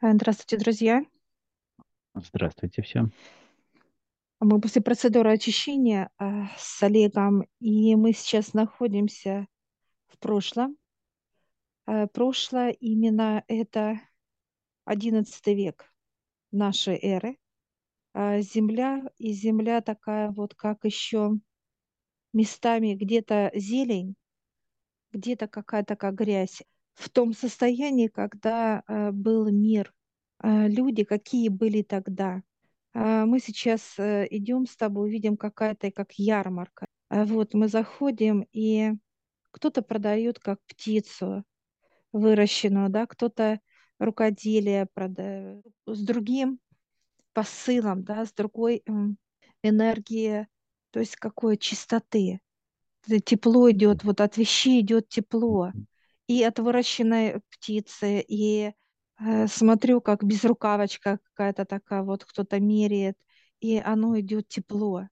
[0.00, 1.04] Э, Здравствуйте, друзья.
[2.14, 3.12] Здравствуйте всем.
[4.40, 9.48] Мы после процедуры очищения э, с Олегом, и мы сейчас находимся
[10.06, 10.76] в прошлом.
[11.86, 14.00] Э, Прошлое именно это
[14.84, 15.92] одиннадцатый век
[16.52, 17.36] нашей эры.
[18.14, 21.32] А Земля и земля такая вот, как еще
[22.32, 24.14] местами где-то зелень,
[25.10, 26.62] где-то какая-то как грязь.
[26.98, 29.94] В том состоянии, когда э, был мир,
[30.42, 32.42] э, люди какие были тогда.
[32.92, 36.86] А, Мы сейчас э, идем с тобой, видим какая-то как ярмарка.
[37.08, 38.94] А Вот мы заходим, и
[39.52, 41.44] кто-то продает как птицу
[42.10, 43.60] выращенную, да, кто-то
[44.00, 46.58] рукоделие продает с другим
[47.32, 48.82] посылом, да, с другой
[49.62, 50.46] энергией,
[50.90, 52.40] то есть какой чистоты.
[53.24, 55.72] Тепло идет, вот от вещей идет тепло.
[56.28, 58.72] И от выращенной птицы, и
[59.20, 63.16] э, смотрю, как безрукавочка какая-то такая, вот кто-то меряет,
[63.60, 65.08] и оно идет тепло,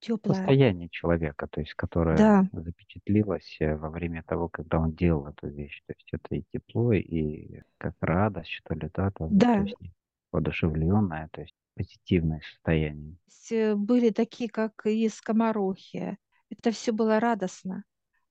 [0.00, 0.36] теплое.
[0.36, 5.48] Состояние человека, то есть, которое Да, запечатлилось э, во время того, когда он делал эту
[5.48, 5.82] вещь.
[5.86, 9.56] То есть это и тепло, и как радость, что ли, да, то да.
[9.56, 9.76] есть
[10.32, 13.16] воодушевленное, то есть позитивное состояние.
[13.50, 16.18] Э, Были такие, как и скоморохи.
[16.50, 17.84] Это все было радостно.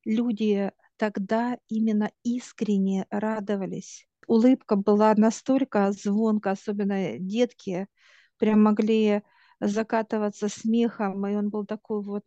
[0.06, 4.08] Люди тогда именно искренне радовались.
[4.28, 7.88] Улыбка была настолько звонко, особенно детки,
[8.38, 9.24] прям могли
[9.60, 12.24] закатываться смехом, и он был такой вот,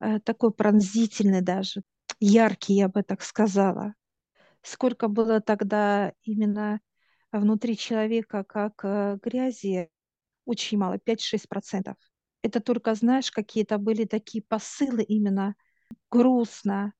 [0.00, 1.82] э, такой пронзительный даже,
[2.18, 3.94] яркий, я бы так сказала.
[4.60, 6.80] Сколько было тогда именно
[7.30, 9.88] внутри человека, как э, грязи,
[10.46, 11.94] очень мало, пять-шесть процентов.
[12.42, 15.54] Это только, знаешь, какие-то были такие посылы именно
[16.10, 16.92] грустно,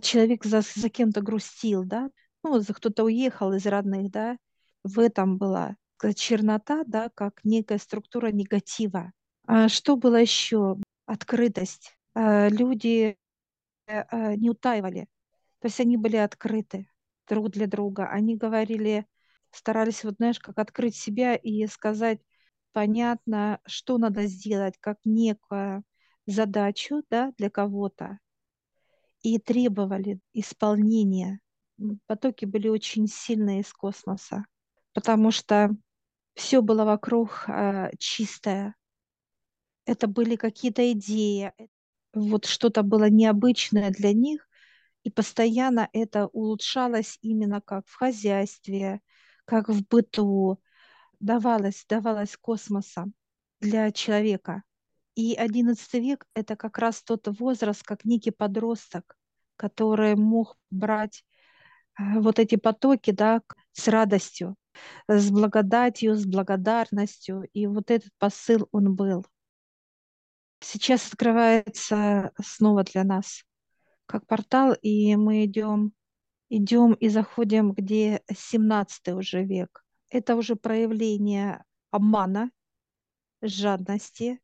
[0.00, 2.10] человек за, за кем-то грустил, да,
[2.42, 4.36] ну, за кто-то уехал из родных, да,
[4.82, 5.76] в этом была
[6.16, 9.12] чернота, да, как некая структура негатива.
[9.46, 10.76] А что было еще?
[11.06, 11.96] Открытость.
[12.14, 13.18] А, Люди
[13.86, 15.08] э, э, не утаивали,
[15.60, 16.88] то есть они были открыты
[17.28, 18.08] друг для друга.
[18.08, 19.06] Они говорили,
[19.50, 22.20] старались, вот знаешь, как открыть себя и сказать
[22.72, 25.84] понятно, что надо сделать, как некую
[26.26, 28.18] задачу, да, для кого-то
[29.22, 31.40] и требовали исполнения.
[32.06, 34.44] Потоки были очень сильные из космоса,
[34.92, 35.70] потому что
[36.34, 38.74] все было вокруг а, чистое.
[39.86, 41.66] Это были какие-то идеи, э,
[42.12, 44.48] вот что-то было необычное для них,
[45.02, 49.00] и постоянно это улучшалось именно как в хозяйстве,
[49.46, 50.60] как в быту,
[51.18, 53.14] давалось, давалось космосом
[53.60, 54.62] для человека.
[55.14, 59.16] И одиннадцатый век– это как раз тот возраст, как некий подросток,
[59.56, 61.24] который мог брать
[61.94, 64.56] а, вот эти потоки, да, с радостью,
[65.08, 67.48] с благодатью, с благодарностью.
[67.52, 69.26] И вот этот посыл, он был.
[70.60, 73.44] Сейчас открывается снова для нас
[74.06, 75.92] как портал, и мы идем,
[76.48, 79.84] идем и заходим, где семнадцатый уже век.
[80.08, 82.50] Это уже проявление обмана,
[83.40, 84.40] жадности,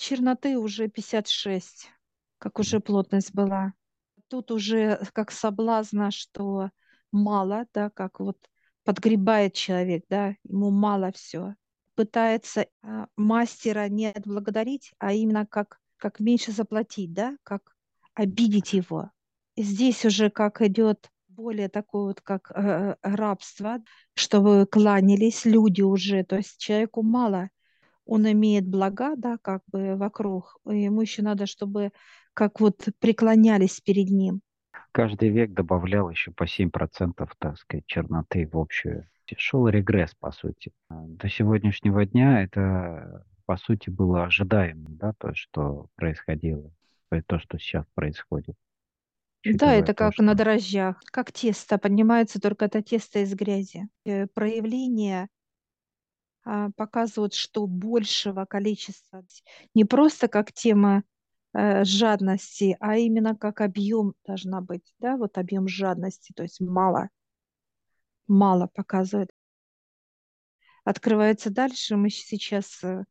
[0.00, 1.90] черноты уже 56,
[2.38, 3.74] как уже плотность была.
[4.28, 6.70] Тут уже как соблазна, что
[7.12, 8.38] мало, да, как вот
[8.84, 11.54] подгребает человек, да, ему мало все.
[11.96, 17.76] Пытается а, мастера не отблагодарить, а именно как, как меньше заплатить, да, как
[18.14, 19.10] обидеть его.
[19.54, 23.82] И здесь уже как идет более такое вот как э, э, рабство,
[24.14, 27.50] чтобы кланялись люди уже, то есть человеку мало,
[28.10, 31.92] он имеет блага, да, как бы вокруг, и ему еще надо, чтобы
[32.34, 34.40] как вот преклонялись перед ним.
[34.90, 39.06] Каждый век добавлял еще по 7%, так сказать, черноты в общую.
[39.36, 40.72] Шел регресс, по сути.
[40.88, 46.72] До сегодняшнего дня это, по сути, было ожидаемо, да, то, что происходило,
[47.28, 48.56] то, что сейчас происходит.
[49.44, 53.88] Да, это то, как на что дрожжах, как тесто, поднимается только это тесто из грязи.
[54.04, 55.39] Э, Проявления а,
[56.76, 59.24] показывают, что большего количества,
[59.74, 61.04] не просто как тема
[61.52, 67.10] э, жадности, а именно как объем должна быть, да, вот объем жадности, то есть мало,
[68.26, 69.30] мало показывает.
[70.84, 73.04] Открывается дальше, мы сейчас э,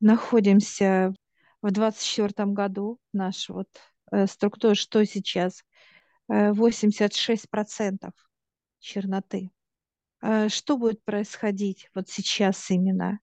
[0.00, 1.14] находимся
[1.62, 3.68] в двадцать четвертом году, наш вот
[4.12, 5.64] э, структура, что сейчас?
[6.28, 8.12] Э, 86%
[8.78, 9.50] черноты.
[10.20, 13.20] Э, Что будет происходить вот сейчас именно?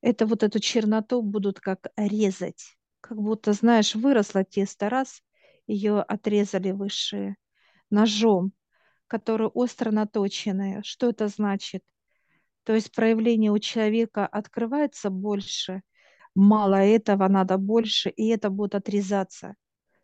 [0.00, 2.76] Это вот эту черноту будут как резать.
[3.00, 5.22] Как будто, знаешь, выросла тесто, раз,
[5.66, 7.36] ее отрезали выше
[7.90, 8.52] ножом,
[9.06, 10.82] который остро наточенный.
[10.82, 11.82] Что это значит?
[12.64, 15.82] То есть проявление у человека открывается больше,
[16.34, 19.54] мало этого, надо больше, и это будет отрезаться.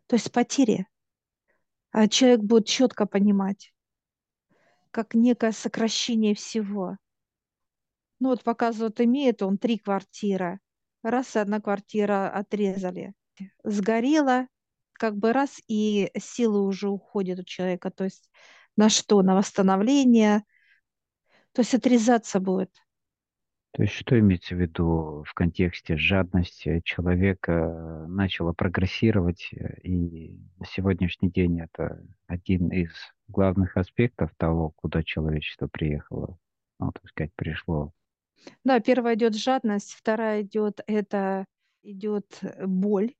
[0.07, 0.87] То есть потери.
[1.91, 3.72] А человек будет четко понимать,
[4.93, 6.97] как некое сокращение всего.
[8.19, 10.59] Ну вот показывают, имеет он три квартиры.
[11.01, 13.13] Раз, одна квартира отрезали.
[13.63, 14.47] Сгорела,
[14.93, 17.89] как бы раз, и силы уже уходят у человека.
[17.89, 18.29] То есть
[18.77, 19.21] на что?
[19.23, 20.43] На восстановление.
[21.53, 22.71] То есть отрезаться будет.
[23.71, 30.67] То есть что имеется в виду в контексте жадности человека начала прогрессировать, э, и на
[30.67, 32.91] сегодняшний день это один из
[33.27, 36.37] главных аспектов того, куда человечество приехало,
[36.79, 37.91] ну, так сказать, пришло.
[38.63, 41.45] Да, первая идет жадность, вторая идет это
[41.83, 43.13] идет боль.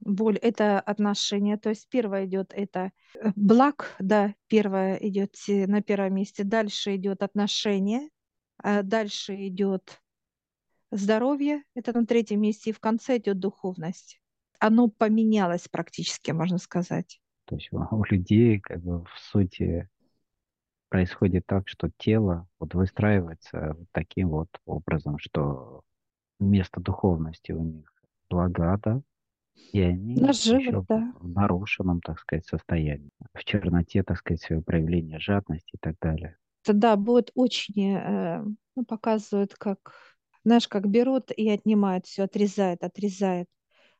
[0.00, 1.56] Боль– это отношения.
[1.56, 6.44] То есть первое идет это э, благ, да, первое идет на первом месте.
[6.44, 8.08] Дальше идет отношения,
[8.58, 10.00] а дальше идет
[10.90, 14.20] здоровье, это на третьем месте, и в конце идет духовность.
[14.60, 17.20] Оно поменялось практически, можно сказать.
[17.48, 19.88] То есть у людей как бы в сути
[20.88, 25.82] происходит так, что тело вот выстраивается вот таким вот образом, что
[26.38, 27.92] вместо духовности у них
[28.30, 29.02] блага, да,
[29.72, 31.12] и они Наживы, еще да.
[31.14, 33.10] в нарушенном, так сказать, состоянии.
[33.34, 36.36] В черноте, так сказать, свое проявление жадности и так далее.
[36.66, 38.44] Да, будет очень, э,
[38.76, 39.92] ну, показывают, как,
[40.44, 43.48] знаешь, как берут и отнимают все, отрезает, отрезает.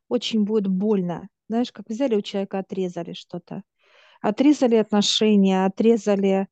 [0.09, 1.29] Очень будет больно.
[1.49, 3.63] Знаешь, как взяли у человека, отрезали что-то.
[4.21, 6.49] Отрезали отношения, отрезали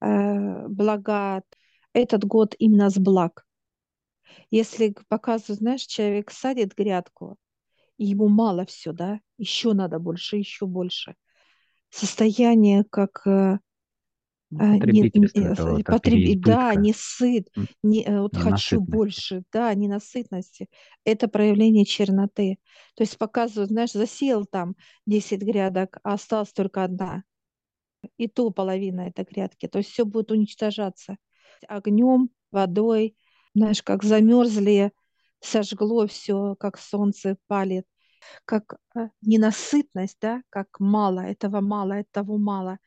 [0.00, 1.42] э, блага.
[1.92, 3.44] Этот год именно с благ.
[4.50, 7.36] Если показывают, знаешь, человек садит грядку,
[7.98, 11.16] и ему мало все, да, еще надо больше, еще больше.
[11.90, 13.58] Состояние, как э,
[14.68, 17.48] потребительство не, этого, с- это потреб- да, не сыт,
[17.82, 18.80] не, э, вот хочу ненасытности.
[18.80, 20.68] больше, да, ненасытности.
[21.04, 22.58] Это проявление черноты.
[22.96, 24.74] То есть показывают, знаешь, засеял там
[25.06, 27.24] 10 грядок, а осталась только одна.
[28.16, 29.68] И то половина этой грядки.
[29.68, 31.16] То есть все будет уничтожаться
[31.68, 33.16] огнем, водой,
[33.54, 34.92] знаешь, как замерзли,
[35.40, 37.86] сожгло все, как солнце палит,
[38.44, 42.78] как э, ненасытность, да, как мало, этого мало, этого мало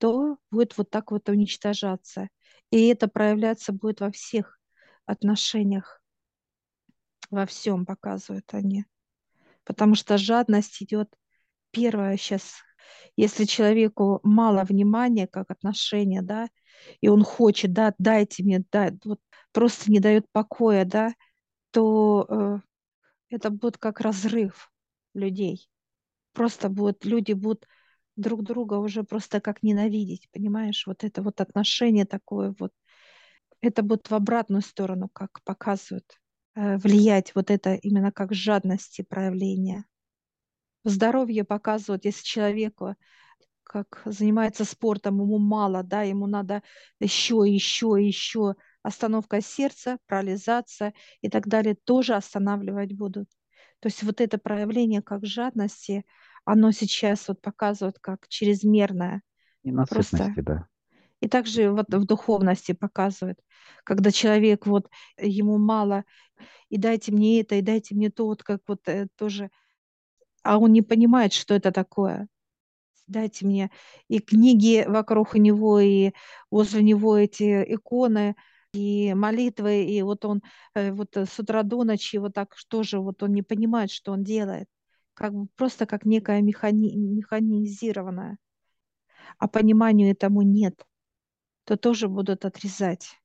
[0.00, 2.28] то будет вот так вот уничтожаться.
[2.70, 4.58] И это проявляться будет во всех
[5.04, 6.02] отношениях,
[7.30, 8.86] во всем показывают они.
[9.64, 11.14] Потому что жадность идет
[11.70, 12.54] первая сейчас.
[13.16, 16.48] Если человеку мало внимания, как отношения, да,
[17.02, 19.20] и он хочет, да, дайте мне, да, вот
[19.52, 21.12] просто не дает покоя, да,
[21.72, 22.58] то э,
[23.28, 24.72] это будет как разрыв
[25.12, 25.68] людей.
[26.32, 27.66] Просто будет, люди будут
[28.16, 30.84] друг друга уже просто как ненавидеть, понимаешь?
[30.86, 32.72] Вот это вот отношение такое вот,
[33.60, 36.20] это будет в обратную сторону, как показывают,
[36.54, 39.84] э, влиять вот это именно как жадности проявления.
[40.84, 42.96] Здоровье показывают, если человеку
[43.62, 46.62] как занимается спортом, ему мало, да, ему надо
[46.98, 48.56] еще, еще, еще.
[48.82, 53.28] Остановка сердца, парализация и так далее тоже останавливать будут.
[53.78, 56.04] То есть вот это проявление как жадности,
[56.44, 59.22] оно сейчас вот показывает как чрезмерное.
[59.62, 60.68] Просто Ненасытности, да.
[61.20, 63.38] и также вот в духовности показывает,
[63.84, 66.04] когда человек вот ему мало,
[66.70, 69.50] и дайте мне это, и дайте мне то, вот как вот э, тоже,
[70.42, 72.26] а он не понимает, что это такое.
[73.06, 73.70] Дайте мне
[74.08, 76.12] и книги вокруг него, и
[76.50, 78.36] возле него эти иконы,
[78.72, 80.42] и молитвы, и вот он
[80.74, 83.90] э, вот э, с утра до ночи вот так что же, вот он не понимает,
[83.90, 84.68] что он делает,
[85.20, 88.38] как бы просто как некое механи- механизированное,
[89.36, 90.86] а пониманию этому нет,
[91.64, 93.20] то тоже будут отрезать.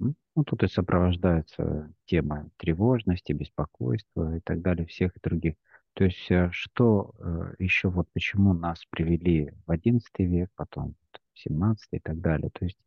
[0.00, 5.54] Ну, тут и сопровождается тема тревожности, беспокойства и так далее, всех других.
[5.92, 11.48] То есть, э, что э, еще вот почему нас привели в XI век, потом в
[11.48, 12.50] XVII и так далее.
[12.50, 12.78] То есть,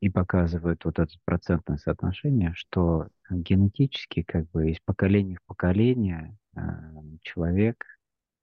[0.00, 6.60] и показывают вот это процентное соотношение, что генетически как бы из поколения в поколение э,
[7.22, 7.84] человек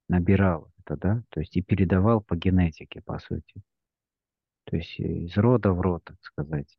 [0.09, 3.61] набирал это, да, то есть и передавал по генетике, по сути.
[4.65, 6.77] То есть из рода в род, так сказать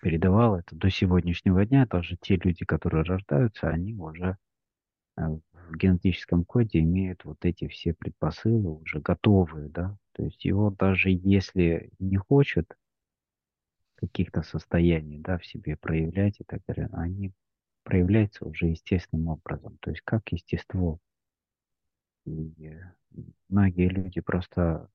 [0.00, 1.86] передавал это до сегодняшнего дня.
[1.86, 4.36] Даже те люди, которые рождаются, они уже
[5.16, 9.96] э, в генетическом коде имеют вот эти все предпосылы уже готовые, да.
[10.12, 12.74] То есть его даже если не хочет
[14.00, 17.32] каких-то состояний, да, в себе проявлять и так далее, они
[17.82, 20.98] проявляются уже естественным образом, то есть как естество.
[22.26, 22.78] И
[23.48, 24.88] многие люди просто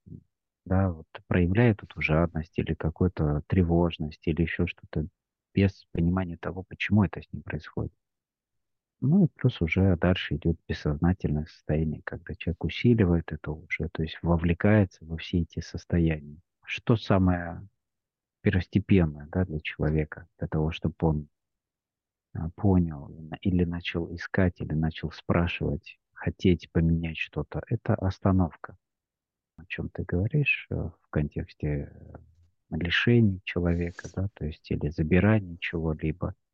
[0.65, 5.07] да, вот проявляет эту жадность или какую-то тревожность или еще что-то
[5.53, 7.93] без понимания того, почему это с ним происходит.
[9.01, 14.17] Ну и плюс уже дальше идет бессознательное состояние, когда человек усиливает это уже, то есть
[14.21, 16.37] вовлекается во все эти состояния.
[16.63, 17.67] Что самое
[18.45, 21.29] первостепенное да, для человека, для того, чтобы он
[22.33, 23.09] а, понял
[23.41, 28.77] или начал искать, или начал спрашивать, хотеть поменять что-то, это остановка.
[29.57, 35.57] О чем ты говоришь э, в контексте э, лишений человека, да, то есть или забирания
[35.59, 36.35] чего-либо–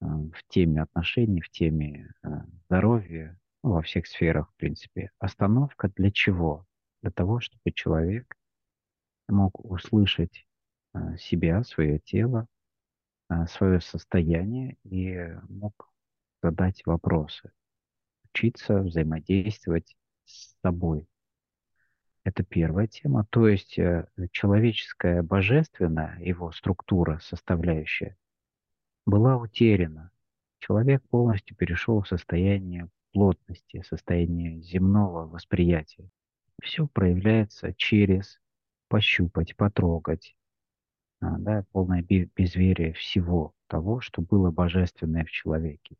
[0.00, 2.12] Э, в теме отношений, в теме
[2.66, 5.10] здоровья, ну, во всех сферах, в принципе.
[5.18, 6.66] Остановка для чего?
[7.02, 8.36] Для того, чтобы человек
[9.28, 10.46] мог услышать
[11.18, 12.46] себя, свое тело,
[13.48, 15.90] свое состояние и мог
[16.42, 17.52] задать вопросы,
[18.24, 21.08] учиться взаимодействовать с собой.
[22.24, 23.26] Это первая тема.
[23.30, 23.78] То есть
[24.32, 28.16] человеческая божественная его структура, составляющая,
[29.06, 30.10] была утеряна.
[30.58, 36.10] Человек полностью перешел в состояние плотности, состояние земного восприятия.
[36.62, 38.40] Все проявляется через
[38.88, 40.37] пощупать, потрогать, а,
[41.20, 45.96] да, полное безверие всего того, что было божественное в человеке.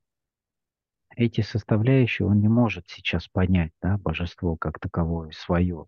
[1.17, 5.87] Эти составляющие он не может сейчас понять, да, божество как таковое, свое,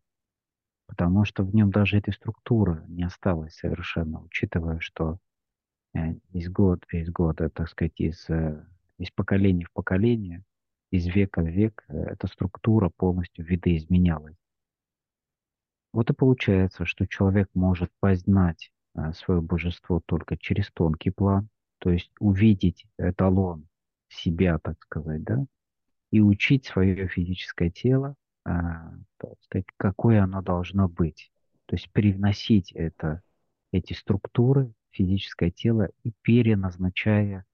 [0.86, 5.18] потому что в нем даже этой структуры не осталось совершенно, учитывая, что
[5.94, 8.64] Э, из года из года, так сказать, из, э,
[8.98, 10.44] из поколения в поколение,
[10.90, 14.36] из века в век э, эта структура полностью видоизменялась.
[15.92, 18.70] Вот и получается, что человек может познать
[19.14, 23.68] свое божество только через тонкий план, то есть увидеть эталон
[24.08, 25.44] себя, так сказать, да,
[26.10, 31.30] и учить свое физическое тело, так сказать, какое оно должно быть.
[31.66, 33.22] То есть привносить это,
[33.70, 37.44] эти структуры физическое тело и переназначая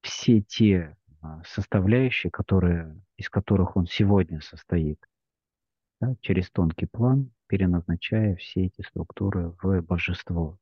[0.00, 4.98] все те а, составляющие, которые, из которых он сегодня состоит,
[6.00, 10.58] да, через тонкий план, переназначая все эти структуры в божество.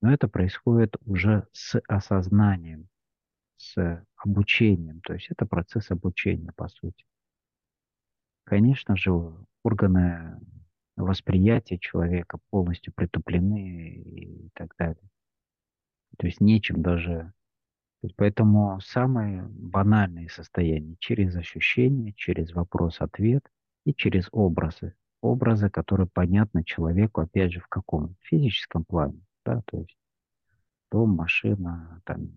[0.00, 2.88] Но это происходит уже с осознанием,
[3.56, 7.04] с обучением, то есть это процесс обучения, по сути.
[8.44, 9.10] Конечно же,
[9.62, 10.40] органы
[10.96, 15.08] восприятия человека полностью притуплены и так далее.
[16.16, 17.32] То есть нечем даже...
[18.16, 23.44] Поэтому самые банальные состояния через ощущения, через вопрос-ответ
[23.84, 24.94] и через образы.
[25.20, 28.14] Образы, которые понятны человеку, опять же, в каком?
[28.20, 29.20] В физическом плане.
[29.44, 29.62] Да?
[29.66, 29.96] То есть
[30.90, 32.30] дом, машина, там,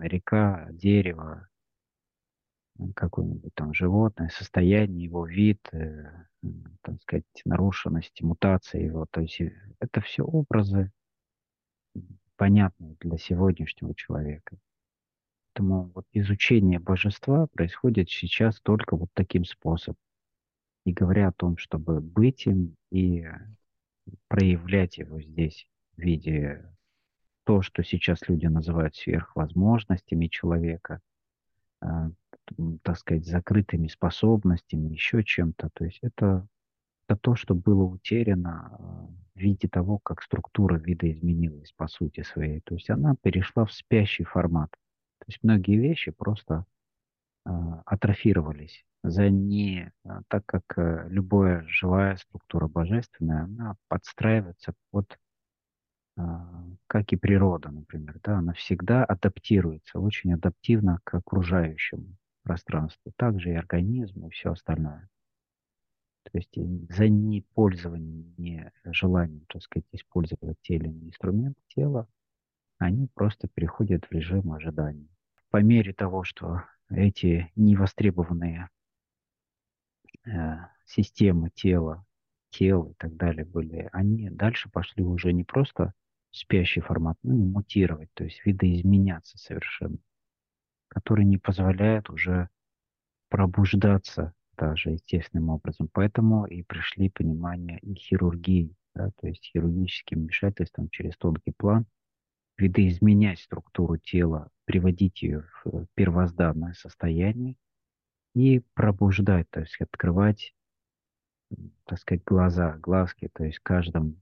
[0.00, 1.48] река, дерево,
[2.94, 6.24] какое-нибудь там животное, состояние его, вид, э,
[6.82, 9.06] так сказать, нарушенности, мутации его.
[9.10, 10.90] То есть э, это все образы,
[12.36, 14.56] понятные для сегодняшнего человека.
[15.52, 19.98] Поэтому вот изучение божества происходит сейчас только вот таким способом.
[20.84, 23.26] Не говоря о том, чтобы быть им и
[24.28, 26.64] проявлять его здесь в виде
[27.44, 31.00] то, что сейчас люди называют сверхвозможностями человека,
[31.82, 31.86] э,
[32.82, 35.70] так сказать, закрытыми способностями, еще чем-то.
[35.74, 36.48] То есть это
[37.10, 42.22] это то, что было утеряно а, в виде того, как структура вида изменилась по сути
[42.22, 42.60] своей.
[42.60, 44.70] То есть она перешла в спящий формат.
[45.18, 46.64] То есть многие вещи просто
[47.44, 48.84] атрофировались.
[49.02, 55.18] За не, а, так как э, любая живая структура божественная, она подстраивается под,
[56.18, 56.22] э,
[56.86, 63.12] как и природа, например, да, она всегда адаптируется, очень адаптивно к окружающему пространству.
[63.16, 65.08] Также и организм и все остальное.
[66.24, 66.54] То есть
[66.94, 72.06] за непользованием, не желанием, так сказать, использовать те или иные инструменты тела,
[72.76, 75.08] они просто переходят в режим ожидания.
[75.48, 78.68] По мере того, что эти невостребованные
[80.26, 80.30] э,
[80.86, 82.04] системы тела,
[82.50, 85.92] тел и так далее были, они дальше пошли уже не просто
[86.30, 89.98] спящий формат, но и мутировать, то есть видоизменяться совершенно,
[90.88, 92.48] который не позволяет уже
[93.28, 95.88] пробуждаться даже естественным образом.
[95.92, 101.86] Поэтому и пришли понимания и хирургии, да, то есть хирургическим вмешательством через тонкий план,
[102.60, 107.56] видоизменять структуру тела, приводить ее в первозданное состояние
[108.34, 110.54] и пробуждать, то есть открывать,
[111.84, 114.16] так сказать, глаза, глазки, то есть каждому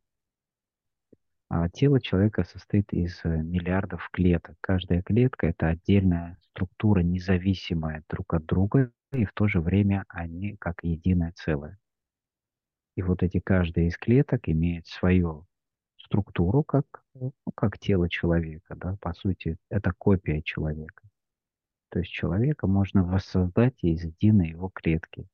[1.51, 4.57] а тело человека состоит из э, миллиардов клеток.
[4.61, 10.57] Каждая клетка– это отдельная структура, независимая друг от друга, и в то же время они
[10.57, 11.79] как единое целое.
[12.97, 15.47] И вот эти каждая из клеток имеет свою
[15.97, 16.85] структуру, как,
[17.21, 21.09] ну, как тело человека, да, по сути, это копия человека.
[21.91, 25.27] То есть человека можно воссоздать из единой его клетки.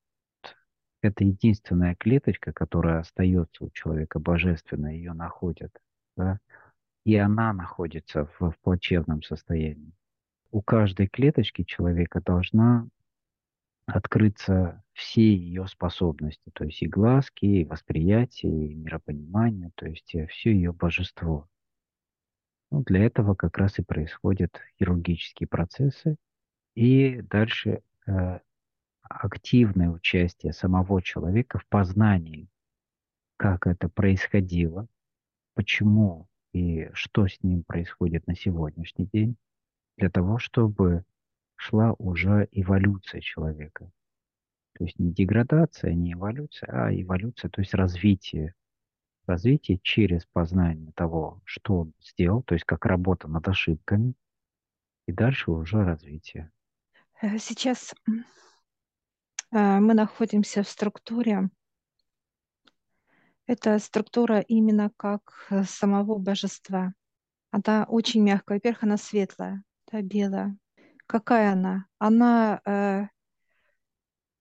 [1.03, 5.77] Это единственная клеточка, которая остается у человека божественной, ее находят,
[6.17, 6.39] да,
[7.05, 9.93] и она находится в, в плачевном состоянии.
[10.51, 12.89] У каждой клеточки человека должна
[13.87, 20.53] открыться все ее способности, то есть и глазки, и восприятие, и миропонимание, то есть все
[20.53, 21.49] ее божество.
[22.71, 26.17] Ну, для этого как раз и происходят хирургические процессы,
[26.75, 28.41] и дальше э,
[29.03, 32.49] активное участие самого человека в познании,
[33.37, 34.89] как это происходило,
[35.55, 39.37] почему и что с ним происходит на сегодняшний день,
[39.97, 41.05] для того, чтобы
[41.57, 43.91] шла уже эволюция человека.
[44.77, 48.55] То есть не деградация, не эволюция, а эволюция, то есть развитие.
[49.27, 54.15] Развитие через познание того, что он сделал, то есть как работа над ошибками,
[55.07, 56.51] и дальше уже развитие.
[57.21, 58.17] Э, сейчас э,
[59.51, 61.51] мы находимся в структуре.
[63.47, 66.93] Это структура именно как э, самого божества.
[67.51, 68.57] Она очень мягкая.
[68.57, 70.57] Во-первых, она светлая, да, белая.
[71.07, 71.87] Какая она?
[71.99, 72.61] Она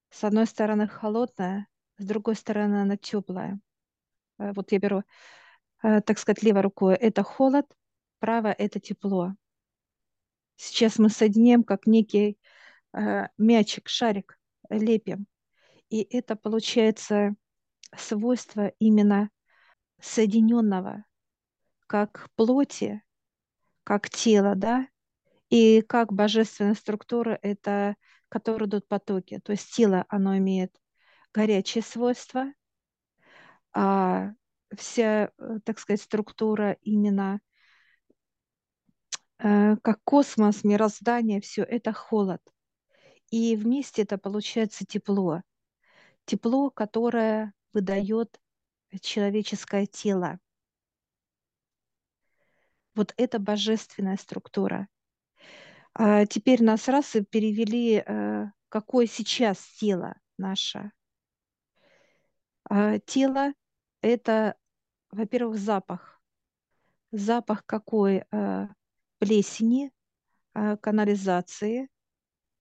[0.10, 3.60] с одной стороны холодная, с другой стороны она теплая.
[4.40, 5.04] Э, вот я беру,
[5.84, 7.66] э, так сказать, левой рукой это холод,
[8.20, 9.34] правая это тепло.
[10.56, 12.38] Сейчас мы соединяем как некий
[12.94, 15.28] э, мячик, шарик, лепим.
[15.90, 17.36] И это получается
[17.96, 19.30] свойство именно
[20.00, 21.06] соединенного,
[21.88, 23.04] как плоти,
[23.84, 24.88] как тела, да,
[25.50, 27.96] и как божественная структура, это
[28.34, 29.40] которые идут потоки.
[29.44, 30.76] То есть тело, оно имеет
[31.36, 32.52] горячие свойства,
[33.74, 34.34] а
[34.78, 37.40] вся, э, так сказать, структура именно
[39.40, 42.42] э, как космос, мироздание, все это холод.
[43.30, 45.42] И вместе это получается тепло.
[46.26, 48.40] Тепло, которое выдает
[49.02, 50.40] человеческое тело.
[52.96, 54.88] Вот это божественная структура.
[55.96, 60.92] А теперь нас раз и перевели, э, какое сейчас тело наше.
[62.70, 63.54] А тело–
[64.04, 64.56] это,
[65.12, 66.22] во-первых, запах.
[67.12, 68.26] Запах какой?
[68.32, 68.68] Э,
[69.20, 69.92] плесени,
[70.54, 71.90] э, канализации.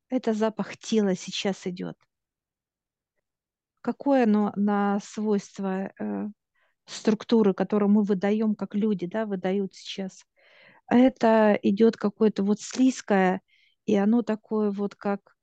[0.09, 1.96] Это запах тела сейчас идет.
[3.81, 5.92] Какое оно на свойства
[6.85, 10.24] структуры, которую мы выдаем, как люди, да, выдают сейчас?
[10.92, 13.40] это идет какое-то вот слизкое,
[13.87, 15.35] и оно такое вот как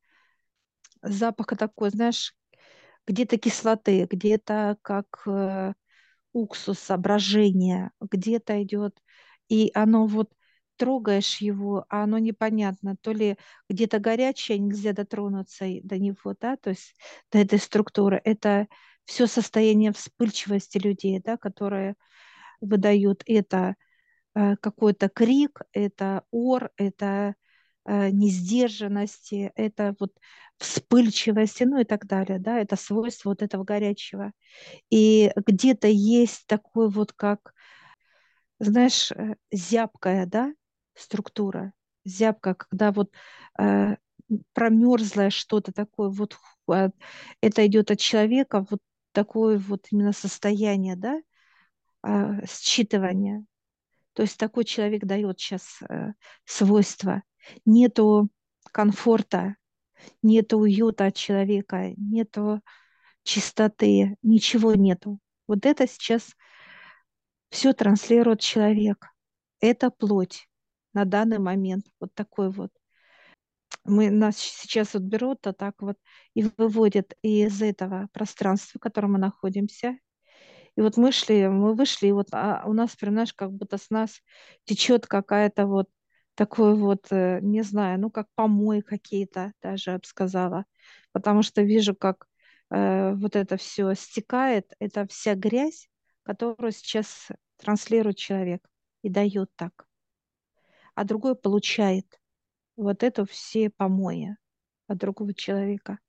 [1.02, 2.36] запаха такой, знаешь,
[3.08, 5.74] где-то кислоты, где-то как э,
[6.34, 9.02] уксус, брожение, где-то идет,
[9.50, 10.32] и оно вот
[10.78, 13.38] трогаешь его, а оно непонятно, то ли
[13.70, 16.96] где-то горячее, нельзя дотронуться до него, да, то есть
[17.32, 18.22] до этой структуры.
[18.24, 18.68] Это
[19.06, 21.96] все состояние вспыльчивости людей, да, которые
[22.62, 23.76] выдают это
[24.36, 27.36] Э, какой-то крик, это ор, это
[28.12, 30.12] несдержанности, это вот
[30.58, 34.34] вспыльчивости, ну и так далее, да, это свойство вот этого горячего.
[34.90, 37.54] И где-то есть такой вот как,
[38.60, 40.54] знаешь, э, зябкая, да,
[40.96, 41.74] структура,
[42.04, 43.12] зябкая, когда вот
[43.58, 43.96] э,
[44.54, 46.38] промерзлое что-то такое, вот
[47.42, 48.80] это идет от человека, вот
[49.12, 51.22] такое вот именно состояние, да,
[52.06, 53.46] э, считывания.
[54.14, 56.14] То есть такой человек дает сейчас э,
[56.46, 57.24] свойства.
[57.66, 58.30] Нету
[58.72, 59.56] комфорта,
[60.22, 62.62] нету уюта от человека, нету
[63.24, 65.20] чистоты, ничего нету.
[65.48, 66.34] Вот это сейчас
[67.50, 69.08] все транслирует человек.
[69.60, 70.48] Это плоть
[70.94, 71.86] на данный момент.
[72.00, 72.72] Вот такой вот.
[73.86, 75.98] Мы нас сейчас вот берут, а так вот
[76.34, 79.98] и выводят из этого пространства, в котором мы находимся,
[80.76, 83.90] и вот мы шли, мы вышли, и вот а у нас, прям, как будто с
[83.90, 84.22] нас
[84.64, 85.88] течет какая-то вот
[86.40, 90.64] такой вот, э, не знаю, ну как помой какие-то, даже я бы сказала.
[91.12, 92.30] Потому что вижу, как
[92.70, 95.90] э, вот это все стекает, это вся грязь,
[96.24, 98.66] которую сейчас транслирует человек
[99.02, 99.86] и дает так.
[100.96, 102.06] А другой получает
[102.78, 104.38] вот это все помои
[104.88, 106.00] от другого человека.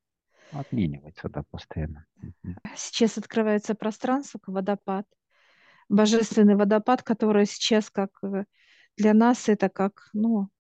[0.53, 2.07] Обменивается, да, постоянно.
[2.77, 5.07] Сейчас открывается пространство, водопад,
[5.89, 8.45] божественный водопад, который сейчас как э,
[9.01, 10.51] для нас это как, ну,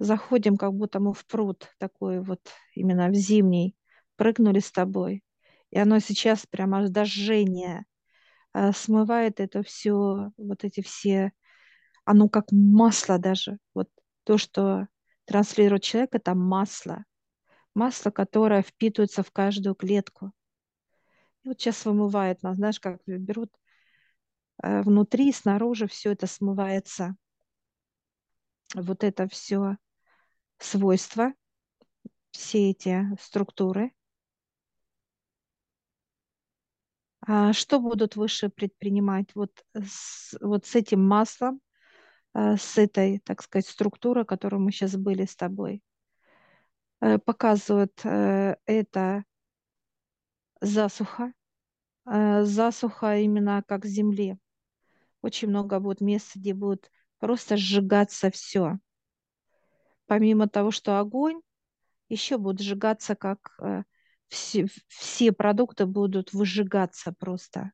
[0.00, 2.40] заходим, как будто мы в пруд такой вот,
[2.74, 3.76] именно в зимний,
[4.16, 5.22] прыгнули с тобой.
[5.70, 11.30] И оно сейчас прямо аж до э, смывает это все, вот эти все,
[12.04, 13.58] оно как масло даже.
[13.74, 13.88] Вот
[14.24, 14.88] то, что
[15.24, 17.04] транслирует человек, это масло.
[17.74, 20.32] Масло, которое впитывается в каждую клетку.
[21.44, 23.52] И вот сейчас вымывает нас, знаешь, как берут
[24.62, 27.14] э, внутри, снаружи все это смывается.
[28.74, 29.76] Вот это все
[30.58, 31.34] свойства,
[32.30, 33.92] все эти структуры.
[37.24, 41.60] А что будут выше предпринимать вот с, вот с этим маслом,
[42.34, 45.82] э, с этой, так сказать, структурой, которую мы сейчас были с тобой?
[47.00, 49.24] Э, показывают э, это
[50.60, 51.32] засуха,
[52.04, 54.36] засуха именно как земли.
[55.20, 56.90] Очень много будет мест, где будет
[57.22, 58.80] просто сжигаться все.
[60.06, 61.40] Помимо того, что огонь,
[62.08, 63.56] еще будет сжигаться, как
[64.26, 67.70] все, все продукты будут выжигаться просто.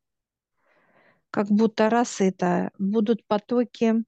[1.30, 4.04] Как будто раз это будут потоки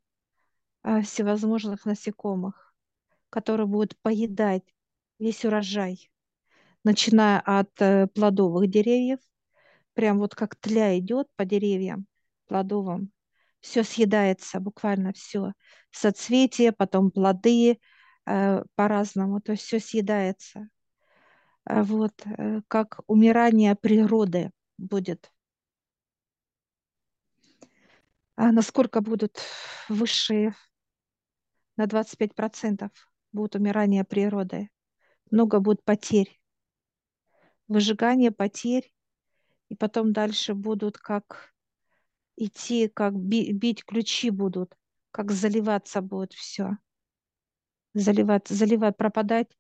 [0.83, 2.75] всевозможных насекомых,
[3.31, 4.75] которые будут поедать
[5.19, 6.11] весь урожай,
[6.85, 9.21] начиная от э, плодовых деревьев,
[9.95, 12.07] прям вот как тля идет по деревьям
[12.47, 13.11] плодовым,
[13.61, 15.53] все съедается, буквально все.
[15.91, 17.79] Соцветия, потом плоды
[18.27, 20.69] э, по-разному, то есть все съедается.
[21.65, 25.33] А вот э, как умирание природы будет.
[28.37, 29.39] А насколько будут
[29.89, 30.55] высшие
[31.77, 32.91] на 25%
[33.33, 34.71] будет умирание природы.
[35.31, 36.41] Много будет потерь.
[37.69, 38.93] Выжигание потерь.
[39.69, 41.53] И потом дальше будут как
[42.41, 44.77] идти, как би- бить ключи будут,
[45.13, 46.79] как заливаться будет все.
[47.95, 49.57] Заливать, заливать, пропадать.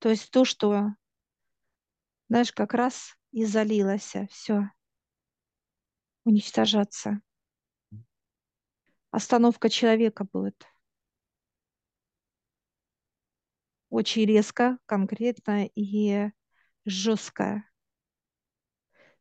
[0.00, 0.92] То есть то, что,
[2.28, 4.70] знаешь, как раз и залилось все.
[6.26, 7.20] Уничтожаться.
[9.10, 10.64] Остановка человека будет.
[13.90, 16.30] Очень резко, конкретно и
[16.84, 17.64] жестко.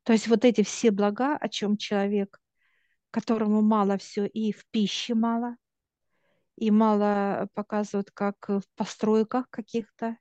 [0.03, 2.39] То есть вот эти все блага, о чем человек,
[3.15, 5.55] которому мало все и в пище мало,
[6.57, 10.17] и мало показывают, как в постройках каких-то,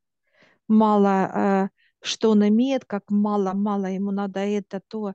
[0.69, 1.69] мало, э,
[2.03, 5.15] что он имеет, как мало-мало ему надо это, то.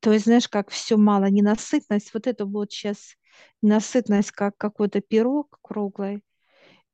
[0.00, 3.16] То есть, знаешь, как все мало, ненасытность, вот это будет сейчас
[3.62, 6.24] ненасытность, как какой-то пирог круглый,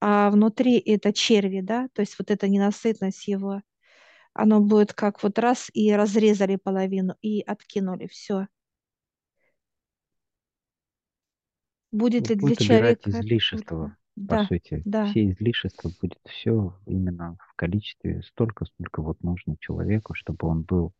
[0.00, 3.62] а внутри это черви, да, то есть вот эта ненасытность его,
[4.34, 8.48] оно будет как вот раз и разрезали половину и откинули, все.
[11.94, 13.96] Будет ли для человека это излишества, польза?
[14.26, 14.84] по Да, сути.
[14.84, 15.16] да.
[15.16, 20.92] Все излишества будет все именно в количестве столько, сколько вот нужно человеку, чтобы он был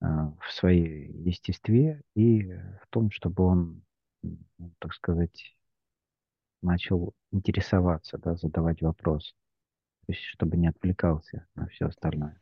[0.00, 3.82] э, в своей естестве и в том, чтобы он,
[4.24, 4.38] м,
[4.78, 5.54] так сказать,
[6.62, 9.34] начал интересоваться, да, задавать вопрос.
[10.06, 12.40] То есть, чтобы не отвлекался на все остальное.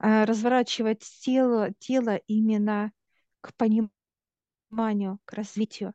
[0.00, 2.92] А, разворачивать тело, тело именно
[3.40, 5.94] к пониманию, к развитию.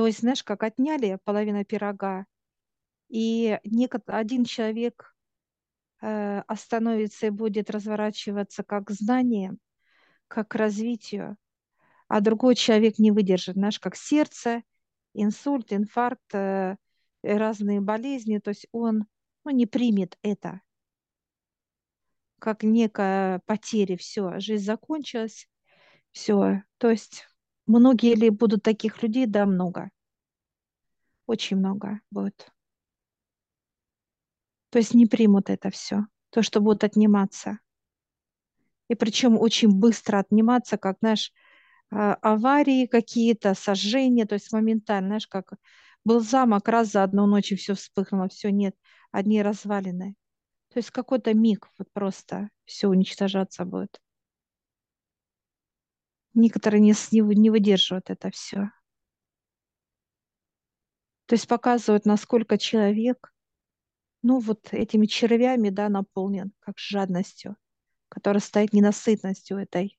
[0.00, 2.24] То есть, знаешь, как отняли половину пирога,
[3.10, 5.14] и некот- один человек
[6.00, 9.58] э, остановится и будет разворачиваться как к знаниям,
[10.26, 11.36] как к развитию,
[12.08, 14.62] а другой человек не выдержит, знаешь, как сердце,
[15.12, 16.78] инсульт, инфаркт, э,
[17.22, 19.04] разные болезни, то есть он
[19.44, 20.62] ну, не примет это.
[22.38, 25.46] Как некая потеря, все, жизнь закончилась,
[26.12, 26.62] все.
[26.78, 27.26] То есть
[27.70, 29.26] многие ли будут таких людей?
[29.26, 29.90] Да, много.
[31.26, 32.50] Очень много будет.
[34.70, 37.58] То есть не примут это все, то, что будут отниматься.
[38.88, 41.32] И причем очень быстро отниматься, как, знаешь,
[41.90, 45.54] а, аварии какие-то, сожжения, то есть моментально, знаешь, как
[46.04, 48.74] был замок, раз за одну ночь и все вспыхнуло, все нет,
[49.12, 50.16] одни развалины.
[50.72, 54.00] То есть какой-то миг вот просто все уничтожаться будет.
[56.34, 58.70] Некоторые не, не выдерживают это все.
[61.26, 63.32] То есть показывают, насколько человек,
[64.22, 67.56] ну вот этими червями, да, наполнен, как жадностью,
[68.08, 69.98] которая стоит ненасытностью этой,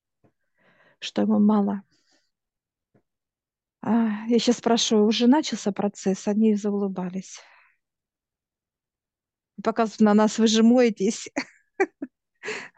[1.00, 1.84] что ему мало.
[3.82, 6.28] А, я сейчас спрашиваю, уже начался процесс?
[6.28, 7.40] Они заулыбались.
[9.64, 11.30] Показывают на нас, вы же моетесь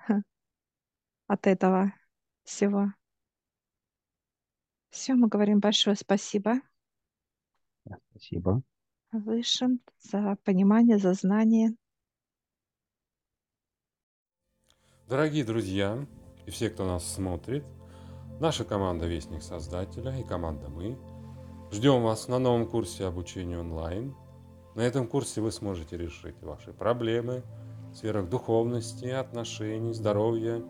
[1.28, 1.94] от этого
[2.44, 2.94] всего.
[4.94, 6.62] Все, мы говорим большое спасибо
[8.12, 8.62] спасибо.
[9.12, 11.72] высшим за понимание, за знание.
[15.08, 16.06] Дорогие друзья,
[16.46, 17.66] и все, кто нас смотрит,
[18.40, 20.96] наша команда Вестник Создателя и команда Мы,
[21.72, 24.16] ждем вас на новом курсе обучения онлайн.
[24.76, 27.44] На этом курсе вы сможете решить ваши проблемы
[27.92, 30.64] в сферах духовности, отношений, здоровья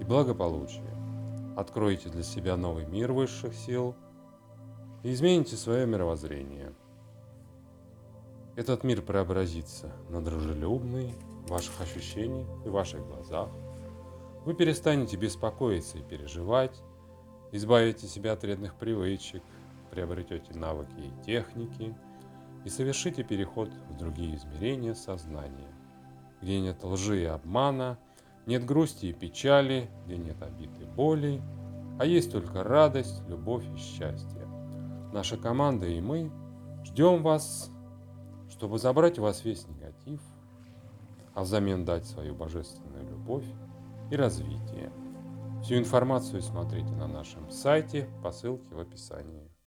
[0.00, 0.93] и благополучия.
[1.56, 3.94] Откройте для себя новый мир высших сил
[5.04, 6.72] и измените свое мировоззрение.
[8.56, 11.14] Этот мир преобразится на дружелюбный
[11.46, 13.50] в ваших ощущениях и ваших глазах.
[14.44, 16.82] Вы перестанете беспокоиться и переживать,
[17.52, 19.42] избавите себя от вредных привычек,
[19.92, 21.96] приобретете навыки и техники
[22.64, 25.72] и совершите переход в другие измерения сознания,
[26.42, 27.96] где нет лжи и обмана–
[28.46, 31.42] нет грусти и печали, где нет обид и боли,
[31.98, 34.46] а есть только радость, любовь и счастье.
[35.12, 36.30] Наша команда и мы
[36.84, 37.70] ждем вас,
[38.50, 40.20] чтобы забрать у вас весь негатив,
[41.34, 43.46] а взамен дать свою божественную любовь
[44.10, 44.92] и развитие.
[45.62, 49.43] Всю информацию смотрите на нашем сайте по ссылке в описании.